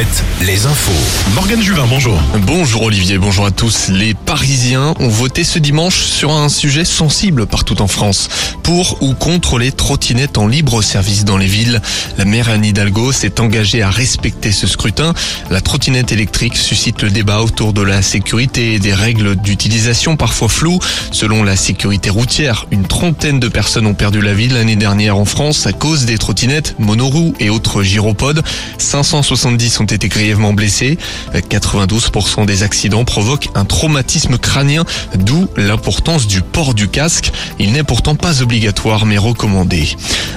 Alouette, 0.00 0.29
les 0.46 0.64
infos. 0.64 0.92
Morgane 1.34 1.60
Juvin, 1.60 1.86
bonjour. 1.86 2.18
Bonjour 2.46 2.82
Olivier, 2.84 3.18
bonjour 3.18 3.44
à 3.44 3.50
tous. 3.50 3.88
Les 3.88 4.14
Parisiens 4.14 4.94
ont 4.98 5.08
voté 5.08 5.44
ce 5.44 5.58
dimanche 5.58 6.04
sur 6.04 6.32
un 6.32 6.48
sujet 6.48 6.84
sensible 6.86 7.46
partout 7.46 7.82
en 7.82 7.86
France. 7.86 8.28
Pour 8.62 9.02
ou 9.02 9.12
contre 9.14 9.58
les 9.58 9.70
trottinettes 9.70 10.38
en 10.38 10.46
libre 10.46 10.80
service 10.82 11.24
dans 11.24 11.36
les 11.36 11.46
villes. 11.46 11.82
La 12.16 12.24
maire 12.24 12.48
Anne 12.48 12.64
Hidalgo 12.64 13.12
s'est 13.12 13.40
engagée 13.40 13.82
à 13.82 13.90
respecter 13.90 14.50
ce 14.50 14.66
scrutin. 14.66 15.12
La 15.50 15.60
trottinette 15.60 16.12
électrique 16.12 16.56
suscite 16.56 17.02
le 17.02 17.10
débat 17.10 17.40
autour 17.40 17.72
de 17.72 17.82
la 17.82 18.00
sécurité 18.00 18.74
et 18.74 18.78
des 18.78 18.94
règles 18.94 19.36
d'utilisation 19.36 20.16
parfois 20.16 20.48
floues. 20.48 20.78
Selon 21.10 21.42
la 21.42 21.56
sécurité 21.56 22.08
routière, 22.08 22.66
une 22.70 22.86
trentaine 22.86 23.40
de 23.40 23.48
personnes 23.48 23.86
ont 23.86 23.94
perdu 23.94 24.22
la 24.22 24.32
vie 24.32 24.48
l'année 24.48 24.76
dernière 24.76 25.18
en 25.18 25.26
France 25.26 25.66
à 25.66 25.72
cause 25.72 26.06
des 26.06 26.16
trottinettes, 26.16 26.76
monoroues 26.78 27.34
et 27.40 27.50
autres 27.50 27.82
gyropodes. 27.82 28.42
570 28.78 29.80
ont 29.80 29.84
été 29.84 30.08
grièvement 30.30 30.52
blessés. 30.52 30.96
92% 31.34 32.46
des 32.46 32.62
accidents 32.62 33.04
provoquent 33.04 33.48
un 33.56 33.64
traumatisme 33.64 34.38
crânien, 34.38 34.84
d'où 35.16 35.48
l'importance 35.56 36.28
du 36.28 36.40
port 36.40 36.72
du 36.72 36.86
casque. 36.86 37.32
Il 37.58 37.72
n'est 37.72 37.82
pourtant 37.82 38.14
pas 38.14 38.40
obligatoire 38.40 39.06
mais 39.06 39.18
recommandé. 39.18 39.88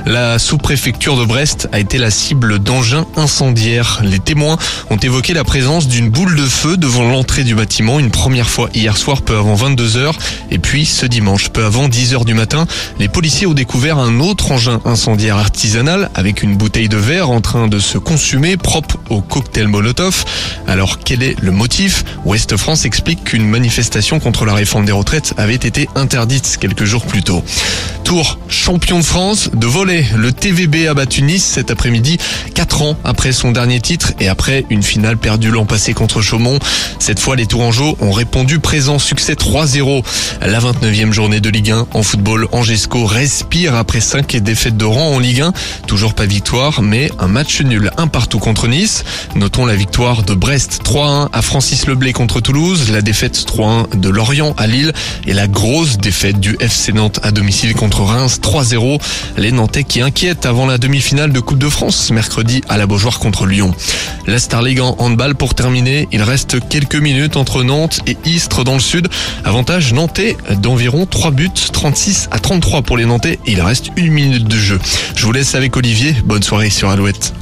La 0.08 0.40
sous-préfecture 0.40 1.16
de 1.16 1.26
Brest 1.26 1.70
a 1.72 1.80
été 1.80 2.00
la 2.00 2.10
cible 2.10 2.58
d'engins 2.58 3.06
incendiaires. 3.18 4.02
Les 4.04 4.18
témoins 4.18 4.58
ont 4.90 4.98
évoqué 4.98 5.36
la 5.36 5.44
présence 5.44 5.88
d'une 5.88 6.10
boule 6.10 6.36
de 6.36 6.46
feu 6.46 6.76
devant 6.76 7.04
l'entrée 7.04 7.44
du 7.44 7.54
bâtiment 7.54 8.00
une 8.00 8.10
première 8.10 8.50
fois 8.50 8.70
hier 8.74 8.98
soir 8.98 9.22
peu 9.22 9.38
avant 9.38 9.54
22 9.54 9.98
heures 9.98 10.18
et 10.50 10.58
puis 10.58 10.86
ce 10.86 11.06
dimanche 11.06 11.50
peu 11.50 11.66
avant 11.66 11.88
10 11.88 12.16
heures 12.16 12.26
du 12.26 12.34
matin. 12.34 12.66
Les 12.98 13.10
policiers 13.10 13.46
ont 13.46 13.54
découvert 13.54 14.00
un 14.00 14.20
autre 14.20 14.52
engin 14.52 14.82
incendiaire 14.86 15.38
artisanal 15.38 16.10
avec 16.16 16.42
une 16.42 16.56
bouteille 16.58 16.90
de 16.90 16.98
verre 16.98 17.30
en 17.30 17.42
train 17.42 17.68
de 17.68 17.78
se 17.78 18.00
consumer 18.00 18.58
propre 18.58 18.98
au 19.10 19.22
cocktail 19.22 19.68
Molotov. 19.68 19.83
Alors 20.68 21.00
quel 21.00 21.24
est 21.24 21.40
le 21.42 21.52
motif? 21.52 22.06
Ouest 22.26 22.56
France 22.58 22.86
explique 22.86 23.24
qu'une 23.24 23.48
manifestation 23.48 24.20
contre 24.20 24.46
la 24.46 24.54
réforme 24.54 24.86
des 24.86 24.92
retraites 24.92 25.34
avait 25.38 25.56
été 25.56 25.90
interdite 25.96 26.58
quelques 26.60 26.86
jours 26.86 27.06
plus 27.06 27.24
tôt. 27.24 27.44
Tour 28.04 28.38
champion 28.48 29.00
de 29.00 29.04
France 29.04 29.50
de 29.54 29.66
volley. 29.66 30.06
Le 30.16 30.32
TVB 30.32 30.88
a 30.88 30.94
battu 30.94 31.22
Nice 31.22 31.44
cet 31.44 31.72
après-midi, 31.72 32.18
4 32.54 32.82
ans 32.82 32.98
après 33.04 33.32
son 33.32 33.52
dernier 33.52 33.80
titre 33.80 34.14
et 34.20 34.28
après 34.28 34.66
une 34.70 34.84
finale 34.84 35.18
perdue 35.18 35.52
l'an 35.52 35.66
passé 35.66 35.94
contre 35.94 36.22
Chaumont. 36.22 36.60
Cette 37.00 37.20
fois, 37.20 37.36
les 37.36 37.46
Tourangeaux 37.46 37.98
ont 38.02 38.12
répondu 38.12 38.60
présent 38.60 39.00
succès 39.00 39.34
3-0. 39.34 40.04
La 40.42 40.60
29e 40.60 41.12
journée 41.12 41.40
de 41.40 41.50
Ligue 41.50 41.72
1 41.72 41.88
en 41.94 42.04
football, 42.04 42.48
Angesco 42.52 43.06
respire 43.06 43.76
après 43.76 44.02
5 44.02 44.38
défaites 44.38 44.78
de 44.78 44.86
rang 44.86 45.16
en 45.16 45.20
Ligue 45.20 45.42
1. 45.42 45.54
Toujours 45.88 46.14
pas 46.14 46.26
victoire, 46.26 46.82
mais 46.82 47.10
un 47.20 47.28
match 47.28 47.62
nul, 47.62 47.92
un 47.98 48.08
partout 48.08 48.40
contre 48.40 48.68
Nice. 48.68 49.04
Notons 49.36 49.66
la 49.66 49.76
victoire 49.76 50.24
de 50.24 50.34
Brest 50.34 50.82
3-1 50.84 51.30
à 51.32 51.42
Francis 51.42 51.88
Leblé 51.88 52.14
contre 52.14 52.42
Toulouse, 52.42 52.92
la 52.92 53.02
défaite 53.02 53.36
3-1 53.36 54.00
de 54.00 54.10
Lorient 54.10 54.54
à 54.58 54.68
Lille 54.68 54.94
et 55.26 55.34
la 55.34 55.48
grosse 55.48 55.98
défaite 55.98 56.40
du 56.40 56.56
FC 56.60 56.94
Nantes 56.94 57.20
à 57.24 57.32
domicile 57.32 57.74
Reims 58.02 58.40
3-0. 58.42 59.00
Les 59.38 59.52
Nantais 59.52 59.84
qui 59.84 60.02
inquiètent 60.02 60.46
avant 60.46 60.66
la 60.66 60.78
demi-finale 60.78 61.32
de 61.32 61.40
Coupe 61.40 61.60
de 61.60 61.70
France 61.70 62.12
mercredi 62.12 62.62
à 62.70 62.78
la 62.78 62.88
Beaujoire 62.88 63.20
contre 63.20 63.46
Lyon. 63.46 63.74
La 64.26 64.40
Star 64.40 64.62
League 64.62 64.80
en 64.80 64.96
handball 65.00 65.36
pour 65.36 65.54
terminer. 65.54 66.08
Il 66.12 66.22
reste 66.24 66.58
quelques 66.68 66.96
minutes 66.96 67.38
entre 67.38 67.64
Nantes 67.64 68.00
et 68.08 68.18
Istres 68.26 68.64
dans 68.64 68.74
le 68.74 68.80
sud. 68.80 69.08
Avantage 69.44 69.94
nantais 69.94 70.38
d'environ 70.62 71.06
3 71.06 71.32
buts, 71.32 71.50
36 71.72 72.30
à 72.32 72.40
33 72.40 72.82
pour 72.82 72.98
les 72.98 73.06
Nantais. 73.06 73.40
Il 73.46 73.62
reste 73.62 73.88
une 73.96 74.12
minute 74.12 74.46
de 74.46 74.58
jeu. 74.58 74.80
Je 75.16 75.26
vous 75.26 75.32
laisse 75.32 75.56
avec 75.56 75.76
Olivier. 75.78 76.16
Bonne 76.26 76.44
soirée 76.44 76.70
sur 76.70 76.90
Alouette. 76.90 77.34